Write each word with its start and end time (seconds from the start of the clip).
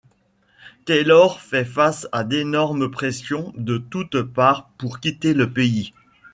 Taylor 0.85 1.39
fait 1.39 1.63
face 1.63 2.07
à 2.11 2.23
d'énormes 2.23 2.89
pressions 2.89 3.53
de 3.55 3.77
toutes 3.77 4.19
parts 4.23 4.71
pour 4.79 4.99
quitter 4.99 5.35
le 5.35 5.53
pays. 5.53 5.93